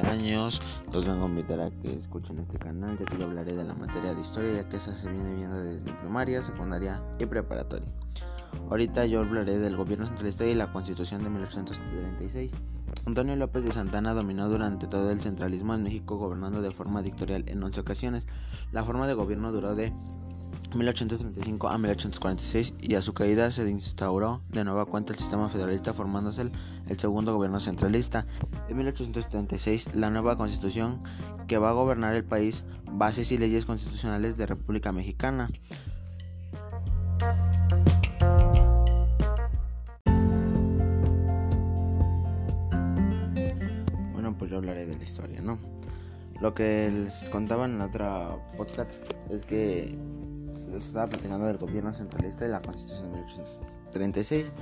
años, 0.00 0.60
los 0.92 1.04
vengo 1.04 1.26
a 1.26 1.28
invitar 1.28 1.60
a 1.60 1.70
que 1.70 1.94
escuchen 1.94 2.38
este 2.38 2.58
canal, 2.58 2.98
ya 2.98 3.04
que 3.04 3.18
yo 3.18 3.24
hablaré 3.24 3.54
de 3.54 3.64
la 3.64 3.74
materia 3.74 4.14
de 4.14 4.20
historia, 4.20 4.52
ya 4.54 4.68
que 4.68 4.76
esa 4.76 4.94
se 4.94 5.10
viene 5.10 5.34
viendo 5.34 5.56
desde 5.62 5.92
primaria, 5.92 6.42
secundaria 6.42 7.02
y 7.18 7.26
preparatoria. 7.26 7.88
Ahorita 8.70 9.06
yo 9.06 9.20
hablaré 9.20 9.58
del 9.58 9.76
gobierno 9.76 10.06
centralista 10.06 10.44
y 10.44 10.54
la 10.54 10.72
constitución 10.72 11.22
de 11.22 11.30
1836. 11.30 12.52
Antonio 13.04 13.36
López 13.36 13.64
de 13.64 13.72
Santana 13.72 14.14
dominó 14.14 14.48
durante 14.48 14.86
todo 14.86 15.10
el 15.10 15.20
centralismo 15.20 15.74
en 15.74 15.82
México, 15.82 16.16
gobernando 16.16 16.62
de 16.62 16.72
forma 16.72 17.02
dictatorial 17.02 17.44
en 17.48 17.62
11 17.62 17.80
ocasiones. 17.80 18.26
La 18.72 18.84
forma 18.84 19.06
de 19.06 19.14
gobierno 19.14 19.52
duró 19.52 19.74
de 19.74 19.92
1835 20.76 21.68
a 21.68 21.78
1846 21.78 22.74
y 22.80 22.94
a 22.94 23.02
su 23.02 23.14
caída 23.14 23.50
se 23.50 23.68
instauró 23.68 24.42
de 24.50 24.64
nueva 24.64 24.86
cuenta 24.86 25.12
el 25.12 25.18
sistema 25.18 25.48
federalista 25.48 25.94
formándose 25.94 26.42
el, 26.42 26.52
el, 26.88 26.98
segundo 26.98 27.34
gobierno 27.34 27.60
centralista. 27.60 28.26
En 28.68 28.76
1876 28.76 29.94
la 29.94 30.10
nueva 30.10 30.36
constitución 30.36 31.02
que 31.46 31.58
va 31.58 31.70
a 31.70 31.72
gobernar 31.72 32.14
el 32.14 32.24
país, 32.24 32.64
bases 32.90 33.32
y 33.32 33.38
leyes 33.38 33.64
constitucionales 33.64 34.36
de 34.36 34.46
República 34.46 34.92
Mexicana. 34.92 35.50
Bueno, 44.12 44.36
pues 44.38 44.50
yo 44.50 44.58
hablaré 44.58 44.86
de 44.86 44.96
la 44.96 45.04
historia, 45.04 45.40
¿no? 45.40 45.58
Lo 46.40 46.52
que 46.52 46.90
les 46.92 47.28
contaba 47.30 47.64
en 47.64 47.78
la 47.78 47.86
otra 47.86 48.36
podcast 48.58 48.92
es 49.30 49.42
que 49.44 49.96
estaba 50.84 51.06
platicando 51.06 51.46
del 51.46 51.58
gobierno 51.58 51.92
centralista 51.92 52.46
y 52.46 52.50
la 52.50 52.60
constitución 52.60 53.04
de 53.04 53.18
1836. 53.18 54.52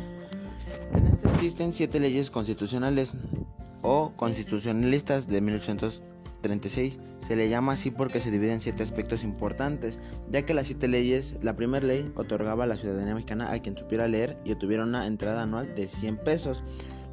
En 0.93 1.07
este 1.07 1.29
existen 1.29 1.73
siete 1.73 2.01
leyes 2.01 2.31
constitucionales 2.31 3.13
o 3.83 4.13
constitucionalistas 4.17 5.27
de 5.29 5.41
1836. 5.41 6.99
Se 7.21 7.37
le 7.37 7.49
llama 7.49 7.73
así 7.73 7.91
porque 7.91 8.21
se 8.21 8.31
dividen 8.31 8.55
en 8.55 8.61
siete 8.61 8.83
aspectos 8.83 9.25
importantes, 9.25 9.99
ya 10.31 10.43
que 10.43 10.55
las 10.55 10.67
siete 10.67 10.89
leyes, 10.89 11.39
la 11.43 11.57
primera 11.57 11.87
ley 11.87 12.13
otorgaba 12.17 12.67
la 12.67 12.77
ciudadanía 12.77 13.15
mexicana 13.15 13.53
a 13.53 13.59
quien 13.61 13.77
supiera 13.77 14.09
leer 14.09 14.39
y 14.45 14.55
tuviera 14.55 14.85
una 14.85 15.07
entrada 15.07 15.43
anual 15.43 15.75
de 15.75 15.89
100 15.89 16.19
pesos. 16.19 16.63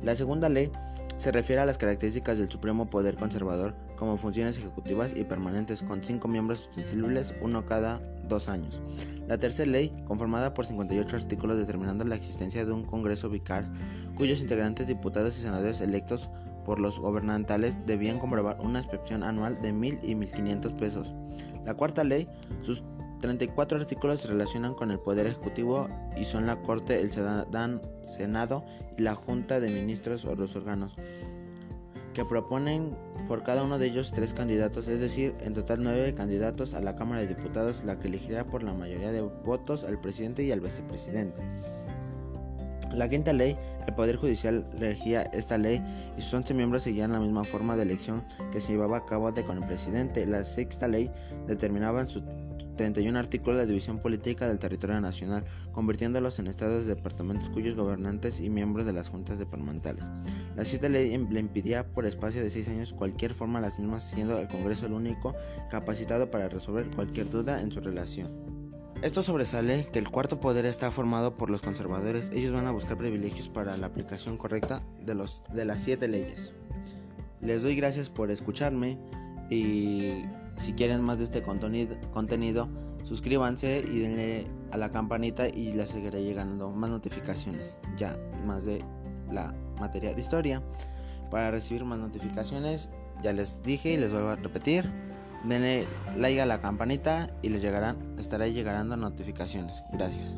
La 0.04 0.16
segunda 0.16 0.50
ley 0.50 0.72
se 1.18 1.32
refiere 1.32 1.62
a 1.62 1.66
las 1.66 1.78
características 1.78 2.40
del 2.40 2.50
Supremo 2.50 2.90
Poder 2.90 3.16
Conservador 3.16 3.76
como 4.02 4.18
funciones 4.18 4.58
ejecutivas 4.58 5.14
y 5.16 5.24
permanentes 5.26 5.84
con 5.84 6.04
cinco 6.04 6.28
miembros 6.28 6.62
sustituibles, 6.62 7.36
uno 7.40 7.68
cada 7.68 8.02
dos 8.28 8.50
años. 8.50 8.82
La 9.28 9.38
tercera 9.38 9.70
ley, 9.70 9.92
conformada 10.08 10.56
por 10.56 10.66
58 10.66 11.18
artículos 11.18 11.60
determinando 11.60 12.04
la 12.04 12.16
existencia 12.16 12.66
de 12.66 12.72
un 12.72 12.84
Congreso 12.84 13.30
vicar, 13.30 13.64
cuyos 14.16 14.42
integrantes, 14.42 14.88
diputados 14.88 15.38
y 15.38 15.44
senadores 15.44 15.82
electos 15.82 16.30
por 16.66 16.80
los 16.80 16.98
gobernantales 16.98 17.78
debían 17.86 18.18
comprobar 18.18 18.60
una 18.60 18.80
inscripción 18.80 19.22
anual 19.22 19.62
de 19.62 19.72
mil 19.72 20.00
y 20.02 20.16
1.500 20.16 20.76
pesos. 20.78 21.14
La 21.64 21.76
cuarta 21.76 22.04
ley, 22.04 22.28
sus 22.64 22.84
34 23.20 23.78
artículos 23.78 24.22
se 24.22 24.30
relacionan 24.30 24.74
con 24.74 24.90
el 24.90 24.98
Poder 24.98 25.28
Ejecutivo 25.28 25.88
y 26.18 26.24
son 26.24 26.48
la 26.48 26.60
Corte, 26.64 27.00
el 27.02 27.12
Senado 27.12 28.66
y 28.98 29.04
la 29.04 29.14
Junta 29.14 29.60
de 29.60 29.70
Ministros 29.70 30.26
o 30.26 30.34
los 30.34 30.56
órganos 30.56 30.96
que 32.14 32.26
proponen 32.26 32.96
por 33.28 33.44
cada 33.44 33.64
uno 33.64 33.80
de 33.80 33.88
ellos 33.88 34.12
tres 34.12 34.34
candidatos, 34.34 34.88
es 34.88 35.00
decir, 35.00 35.36
en 35.42 35.54
total 35.54 35.84
nueve 35.84 36.14
candidatos 36.14 36.74
a 36.74 36.82
la 36.82 36.96
Cámara 36.96 37.22
de 37.22 37.28
Diputados, 37.28 37.84
la 37.84 38.00
que 38.00 38.08
elegirá 38.08 38.46
por 38.46 38.64
la 38.64 38.74
mayoría 38.74 39.12
de 39.12 39.22
votos 39.22 39.84
al 39.84 40.00
presidente 40.00 40.44
y 40.44 40.52
al 40.52 40.60
vicepresidente. 40.60 41.42
La 42.94 43.08
quinta 43.08 43.32
ley, 43.32 43.56
el 43.88 43.94
Poder 43.94 44.18
Judicial 44.18 44.66
elegía 44.78 45.22
esta 45.22 45.58
ley 45.58 45.82
y 46.18 46.22
sus 46.22 46.34
11 46.34 46.54
miembros 46.54 46.84
seguían 46.84 47.14
la 47.14 47.22
misma 47.22 47.46
forma 47.46 47.78
de 47.78 47.84
elección 47.84 48.24
que 48.52 48.60
se 48.60 48.74
llevaba 48.74 48.98
a 48.98 49.06
cabo 49.06 49.32
con 49.46 49.58
el 49.58 49.66
presidente. 49.66 50.28
La 50.28 50.44
sexta 50.44 50.90
ley 50.90 51.10
determinaba 51.48 52.06
su 52.08 52.22
31 52.76 53.18
artículos 53.18 53.58
la 53.58 53.66
división 53.66 54.00
política 54.00 54.48
del 54.48 54.60
territorio 54.60 55.00
nacional, 55.02 55.46
convirtiéndolos 55.72 56.40
en 56.40 56.48
estados 56.48 56.86
de 56.86 56.96
departamentos 56.96 57.50
cuyos 57.50 57.76
gobernantes 57.76 58.40
y 58.40 58.50
miembros 58.50 58.86
de 58.86 58.94
las 58.94 59.10
juntas 59.10 59.40
departamentales. 59.40 60.04
La 60.56 60.66
cita 60.66 60.90
ley 60.90 61.18
le 61.18 61.40
impedía 61.40 61.88
por 61.88 62.06
espacio 62.06 62.42
de 62.42 62.50
seis 62.50 62.68
años 62.68 62.94
cualquier 62.94 63.34
forma 63.34 63.62
las 63.62 63.80
mismas, 63.80 64.10
siendo 64.10 64.40
el 64.40 64.48
Congreso 64.48 64.86
el 64.86 64.94
único 64.94 65.36
capacitado 65.70 66.32
para 66.32 66.50
resolver 66.50 66.88
cualquier 66.96 67.30
duda 67.30 67.62
en 67.62 67.72
su 67.72 67.80
relación. 67.80 68.52
Esto 69.02 69.24
sobresale 69.24 69.88
que 69.92 69.98
el 69.98 70.10
cuarto 70.10 70.40
poder 70.40 70.66
está 70.66 70.92
formado 70.92 71.36
por 71.36 71.50
los 71.50 71.62
conservadores. 71.62 72.30
Ellos 72.34 72.54
van 72.54 72.68
a 72.68 72.72
buscar 72.72 72.98
privilegios 72.98 73.50
para 73.50 73.76
la 73.76 73.88
aplicación 73.88 74.38
correcta 74.38 74.84
de, 75.04 75.16
los, 75.16 75.42
de 75.52 75.66
las 75.66 75.82
siete 75.82 76.08
leyes. 76.08 76.54
Les 77.42 77.64
doy 77.64 77.76
gracias 77.76 78.10
por 78.10 78.30
escucharme 78.30 79.00
y 79.50 80.24
si 80.62 80.74
quieren 80.74 81.02
más 81.02 81.18
de 81.18 81.24
este 81.24 81.42
contenido, 81.42 82.70
suscríbanse 83.04 83.84
y 83.92 84.00
denle 84.00 84.48
a 84.72 84.78
la 84.78 84.92
campanita 84.92 85.48
y 85.48 85.74
les 85.74 85.90
seguiré 85.90 86.24
llegando 86.24 86.70
más 86.70 86.90
notificaciones 86.90 87.78
ya 87.98 88.18
más 88.46 88.66
de 88.66 88.84
la 89.32 89.54
materia 89.80 90.14
de 90.14 90.22
historia. 90.22 90.62
Para 91.32 91.50
recibir 91.50 91.84
más 91.84 91.98
notificaciones, 91.98 92.90
ya 93.24 93.34
les 93.34 93.62
dije 93.64 93.94
y 93.94 93.98
les 93.98 94.12
vuelvo 94.12 94.30
a 94.30 94.36
repetir, 94.36 94.92
denle 95.46 95.88
like 96.16 96.40
a 96.40 96.46
la 96.46 96.62
campanita 96.62 97.30
y 97.42 97.50
les 97.50 97.62
llegarán, 97.62 97.98
estará 98.20 98.48
llegando 98.48 98.96
notificaciones. 98.98 99.84
Gracias. 99.92 100.36